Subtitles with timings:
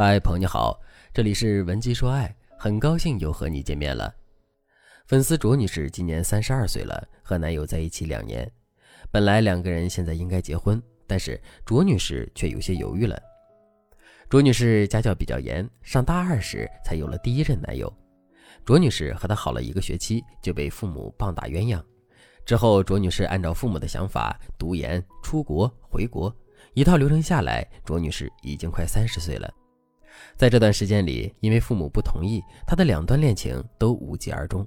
[0.00, 0.80] 嗨，朋友你好，
[1.12, 4.14] 这里是文姬说爱，很高兴又和你见面了。
[5.06, 8.48] 粉丝卓女士今年三十二岁了，和男友在一起两年，
[9.10, 13.20] 本来两个人现在应该结婚，但是卓女士却有些犹豫了。
[14.28, 17.92] 卓女士家教比较严，上大二时才有了第一任男友。
[18.64, 21.82] 卓女士和他好了一个学期，就被父母棒打鸳鸯。
[22.46, 26.32] 之后，卓女士按照父母的想法读研、出国、回国，
[26.74, 29.52] 一套流程下来，卓女士已经快三十岁了。
[30.36, 34.66] 在这段时间里，因为父母不同意，她的两段恋情都无疾而终。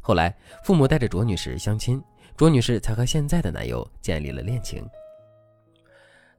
[0.00, 2.02] 后来，父母带着卓女士相亲，
[2.36, 4.86] 卓女士才和现在的男友建立了恋情。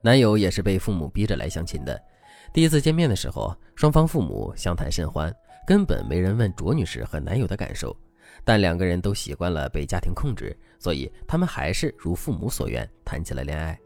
[0.01, 2.01] 男友也是被父母逼着来相亲的。
[2.53, 5.31] 第一次见面的时候，双方父母相谈甚欢，
[5.67, 7.95] 根本没人问卓女士和男友的感受。
[8.45, 13.77] 但两个人都习惯了被家庭控制，所以他们还是如父母所愿谈起了恋爱。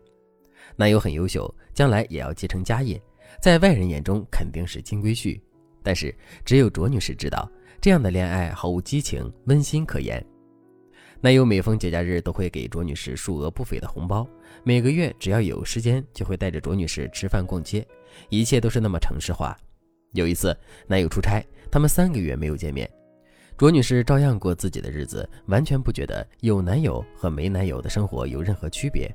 [0.76, 3.02] 男友很优秀，将来也要继承家业。
[3.42, 5.40] 在外人眼中肯定是金龟婿，
[5.82, 6.14] 但是
[6.46, 7.50] 只有卓女士知道，
[7.82, 10.24] 这样的恋爱毫无激情、温馨可言。
[11.20, 14.28] 男友每逢节假日都会给卓女士数额不菲的红包，
[14.64, 17.86] 每个月只要有时间就会带着卓女士吃饭逛街，
[18.30, 19.58] 一切都是那么城市化。
[20.12, 22.90] 有一次，男友出差，他们三个月没有见面，
[23.58, 29.10] 卓女士照样过自己的日子，完全不觉得有男友和没男友的生活有任何区别。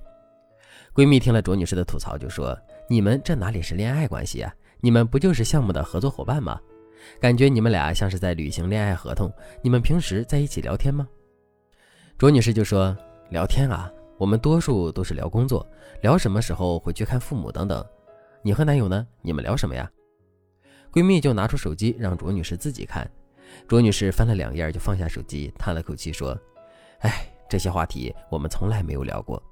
[0.94, 2.58] 闺蜜听了卓女士的吐槽，就说。
[2.90, 4.50] 你们这哪里是恋爱关系啊？
[4.80, 6.58] 你们不就是项目的合作伙伴吗？
[7.20, 9.30] 感觉你们俩像是在履行恋爱合同。
[9.62, 11.06] 你们平时在一起聊天吗？
[12.16, 12.96] 卓女士就说
[13.28, 15.66] ：“聊天啊，我们多数都是聊工作，
[16.00, 17.84] 聊什么时候回去看父母等等。
[18.42, 19.06] 你和男友呢？
[19.20, 19.90] 你们聊什么呀？”
[20.90, 23.08] 闺蜜就拿出手机让卓女士自己看。
[23.66, 26.36] 卓女士翻了两页就放下手机，叹了口气说
[27.00, 29.42] ：“哎，这些话题我们从来没有聊过。”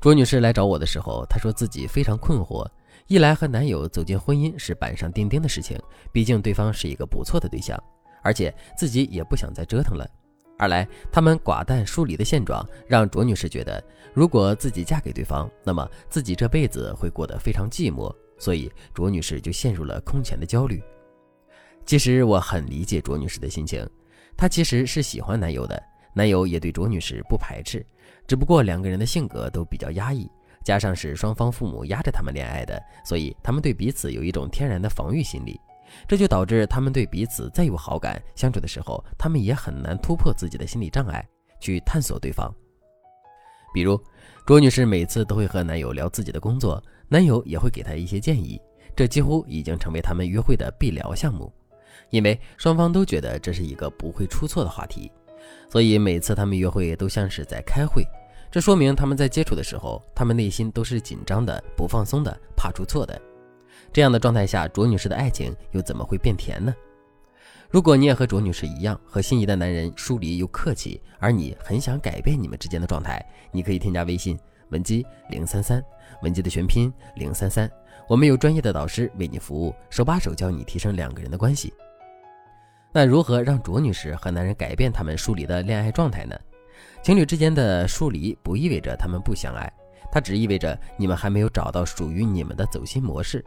[0.00, 2.66] 卓女士来找我的时候，她说自己非常困惑。
[3.06, 5.78] 一来和男友走进婚姻是板上钉钉的事情，
[6.12, 7.78] 毕竟对方是一个不错的对象，
[8.22, 10.06] 而且自己也不想再折腾了；
[10.58, 13.82] 二来他们寡淡疏离的现状，让卓女士觉得
[14.14, 20.82] 如果自己嫁给对方，那么自己这辈子会过得非常寂寞，所以卓女士就陷入了空前的焦虑。
[21.84, 23.86] 其实我很理解卓女士的心情，
[24.34, 25.82] 她其实是喜欢男友的，
[26.14, 27.84] 男友也对卓女士不排斥。
[28.26, 30.26] 只不过两个人的性格都比较压抑，
[30.64, 35.60] 加上是双方父母压着他们恋爱的，所以他们对彼此有一种天然的防御心理，
[36.08, 41.22] 这就导致他们对彼此再有好感，相处的时候他们也很难突破自己的心理障碍
[41.60, 42.50] 去探索对方。
[43.74, 44.00] 比如，
[44.46, 48.58] 卓女士每次都会和男友聊自己的工作，男友也会给她一些建议，
[48.96, 51.52] 这几乎已经成为他们约会的必聊项目，
[52.08, 55.12] 因为双方都觉得这是一个不会出错的话题。
[55.70, 58.04] 所以每次他们约会都像是在开会，
[58.50, 63.20] 这说明他们在接触的时候，他们内心都是紧张的、不放松的，怕出错的。
[63.92, 66.74] 这样的状态下，卓女士的爱情又怎么会变甜呢？
[67.70, 74.38] 如果你也和卓女士一样，和心仪的男人疏离又客气，而你很想改变你们之间的状态，你可以添加微信
[74.68, 75.82] 文姬零三三，
[76.22, 77.68] 文姬的全拼零三三，
[78.08, 81.72] 我们有专业的导师为你服务，手把手教你提升两个人的关系。
[82.96, 86.38] 那如何让卓女士和男人改变他们疏离的恋爱状态呢？
[87.02, 89.70] 情侣之间的疏离不意味着他们不相爱，
[90.12, 93.44] 它只意味着你们还没有找到属于你们的走心模式。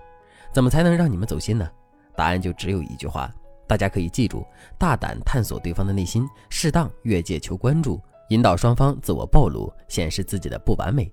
[0.52, 1.66] 怎么才能让你们走心呢？
[2.14, 3.34] 答案就只有一句话，
[3.66, 4.46] 大家可以记住：
[4.78, 11.10] 大胆探索对方的内心，适当越界求关注，引导双方自我暴露，显示自己的不完美。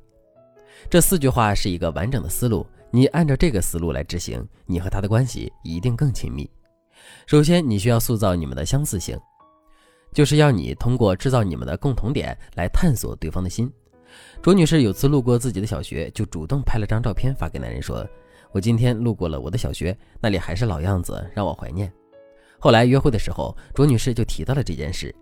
[0.90, 6.50] 这四句话是一个完整的思路，你按照这个思路来执行，你和他的关系一定更亲密。
[7.26, 9.18] 首先，你需要塑造你们的相似性，
[10.12, 13.70] 就是要你通过制造你们的共同点来探索对方的心。
[14.42, 18.06] 卓女士有次路过自己的小学，就主动拍了张照片发给男人，说
[18.52, 21.92] ：“我今天路过了我的小学，那里还是老样子，让我怀念。”
[22.60, 25.14] 后来约会的时候，卓女士就提到了这件事。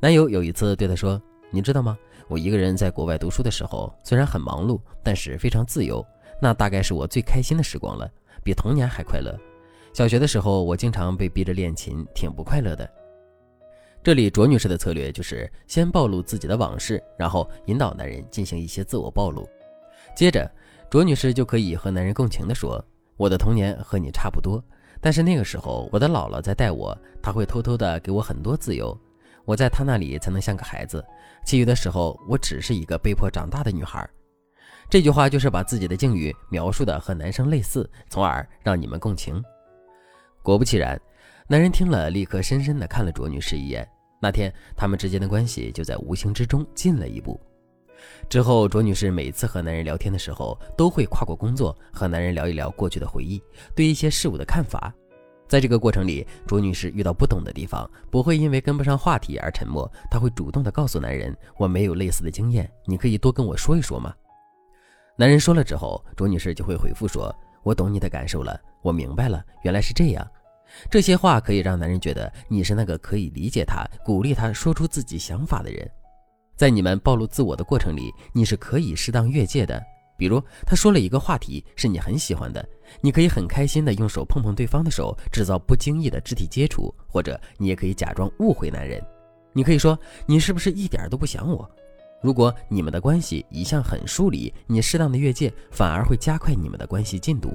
[0.00, 1.96] 男友有一次对她说：“你知道吗？
[2.28, 6.04] 我一个人在国外读书的时候，虽然很忙碌，但是非常自由，
[6.42, 8.10] 那大概是我最开心的时光了，
[8.42, 9.34] 比童年还快乐。”
[9.94, 12.90] 小学的时候，我经常被逼着练琴，挺不快乐的。
[14.02, 19.48] 这里卓女士的策略就是先暴露自己的往事，然后引导男人进行一些自我暴露。
[20.16, 20.50] 接着，
[20.90, 22.84] 卓女士就可以和男人共情地说
[23.16, 24.60] ：“我的童年和你差不多，
[25.00, 28.98] 但是那个时候我的姥姥在带我，她会偷偷的给我很多自由，
[29.44, 31.04] 我在她那里才能像个孩子。
[31.46, 34.04] 其余的时候，我只是一个被迫长大的女孩。”
[34.90, 39.40] 这句话就是把自己的境遇描述的和男生类似，从而让你们共情。
[40.44, 41.00] 果不其然，
[41.48, 43.88] 男人听了，立刻深深地看了卓女士一眼。
[44.20, 47.40] 那天，他们之间的关系就在无形之中近了一步。
[48.28, 53.42] 之后，卓女士每次和男人聊天的时候，都会跨过工作，和男人聊一聊过去的回忆，
[53.74, 54.92] 对一些事物的看法。
[55.48, 64.14] 在这个过程里，卓女士遇到不懂的地方，不会因为跟不上话题而沉默，她会主动的告诉男人：“我没有类似的经验，你可以多跟我说一说吗？”
[65.16, 70.26] 男人说了之后，卓女士就会回复说：“我懂你的感受了，我明白了，原来是这样。”
[70.90, 75.90] 这些话可以让男人觉得你是那个可以理解他、鼓励他说出自己想法的人。
[76.56, 79.82] 在你们暴露自我的过程里，你是可以适当越界的。
[80.16, 82.64] 比如，他说了一个话题是你很喜欢的，
[83.00, 89.02] 你可以很开心的用手碰碰对方的手，制造不经意的肢体接触，或者你也可以假装误会男人。
[89.52, 91.68] 你可以说：“你是不是一点都不想我？”
[92.22, 97.52] 如果你们的关系一向很疏离，你适当的越界反而会加快你们的关系进度。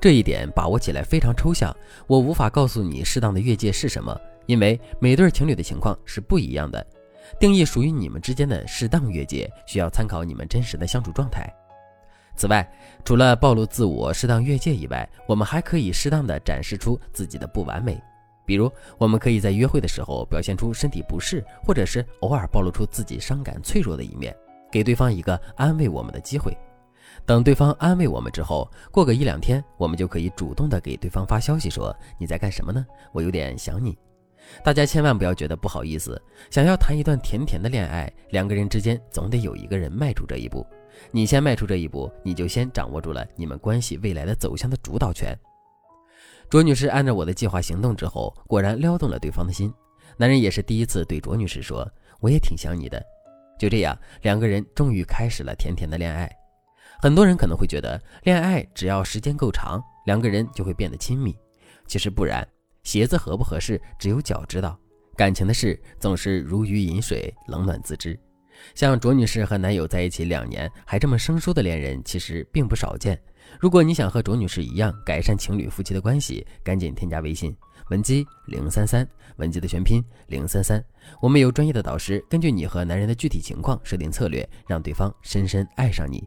[0.00, 1.74] 这一点把握起来非常抽象，
[2.06, 6.86] 我无法告诉你适当的越界是什么，因为每对情侣的情况是不一样的。
[7.38, 11.52] 定义属于你们之间的适当越界，需要参考你们真实的相处状态。
[12.36, 12.66] 此外，
[13.04, 18.00] 除了暴露自我、适当越界以外，我们还可以适当的展示出自己的不完美。
[18.46, 24.34] 比如，我们可以在约会的时候表现出身体不适，或者是偶尔暴露出自己伤感脆弱的一面，
[24.70, 26.56] 给对方一个安慰我们的机会。
[27.26, 32.86] 等对方安慰我们之后，过个一两天，我们就可以主动的给对方发消息说：“你在干什么呢？
[33.12, 33.98] 我有点想你。”
[34.64, 36.20] 大家千万不要觉得不好意思，
[36.50, 40.66] 想要谈一段甜甜的恋爱，两个人之间总得有一个人迈出这一步。
[41.10, 45.38] 你先迈出这一步，你就先掌握住了你们关系未来的走向的主导权。
[46.48, 49.72] 卓女士按照我的计划行动之后，果然撩动了对方的心。
[50.16, 51.86] 男人也是第一次对卓女士说
[52.18, 53.04] ：“我也挺想你的。”
[53.58, 56.30] 就这样，两个人终于开始了甜甜的恋爱。
[57.00, 61.36] 很多人可能会觉得，恋爱只要时间够长，两个人就会变得亲密。
[61.86, 62.46] 其实不然。
[62.82, 64.78] 鞋子合不合适，只有脚知道。
[65.14, 68.18] 感情的事总是如鱼饮水，冷暖自知。
[68.74, 73.20] 像卓女士和男友在一起两年还这么生疏的恋人，其实并不少见。
[73.60, 77.54] 如果你想和卓女士一样改善情侣夫妻的关系，赶紧添加微信
[77.90, 79.06] 文姬零三三，
[79.36, 80.82] 文姬的全拼零三三。
[81.20, 86.26] 我们有专业的导师，根据你和男人的具体情况设定策略，让对方深深爱上你。